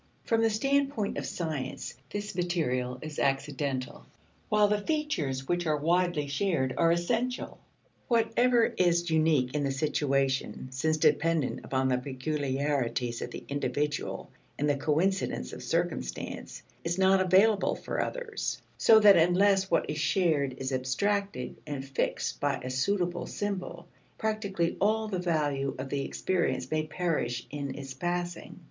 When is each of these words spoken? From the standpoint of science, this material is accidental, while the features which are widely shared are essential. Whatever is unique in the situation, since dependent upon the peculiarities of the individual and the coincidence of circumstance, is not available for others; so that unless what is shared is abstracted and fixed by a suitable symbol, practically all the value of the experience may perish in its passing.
From 0.25 0.41
the 0.41 0.49
standpoint 0.49 1.19
of 1.19 1.27
science, 1.27 1.93
this 2.09 2.33
material 2.33 2.97
is 3.03 3.19
accidental, 3.19 4.03
while 4.49 4.67
the 4.67 4.81
features 4.81 5.47
which 5.47 5.67
are 5.67 5.77
widely 5.77 6.25
shared 6.25 6.73
are 6.75 6.91
essential. 6.91 7.59
Whatever 8.07 8.73
is 8.79 9.11
unique 9.11 9.53
in 9.53 9.63
the 9.63 9.69
situation, 9.71 10.69
since 10.71 10.97
dependent 10.97 11.63
upon 11.63 11.87
the 11.87 11.99
peculiarities 11.99 13.21
of 13.21 13.29
the 13.29 13.43
individual 13.47 14.31
and 14.57 14.67
the 14.67 14.75
coincidence 14.75 15.53
of 15.53 15.61
circumstance, 15.61 16.63
is 16.83 16.97
not 16.97 17.21
available 17.21 17.75
for 17.75 18.01
others; 18.03 18.59
so 18.79 18.99
that 19.01 19.17
unless 19.17 19.69
what 19.69 19.87
is 19.87 19.99
shared 19.99 20.55
is 20.57 20.71
abstracted 20.73 21.57
and 21.67 21.85
fixed 21.85 22.39
by 22.39 22.55
a 22.63 22.71
suitable 22.71 23.27
symbol, 23.27 23.87
practically 24.17 24.75
all 24.81 25.07
the 25.07 25.19
value 25.19 25.75
of 25.77 25.89
the 25.89 26.01
experience 26.03 26.71
may 26.71 26.87
perish 26.87 27.45
in 27.51 27.77
its 27.77 27.93
passing. 27.93 28.59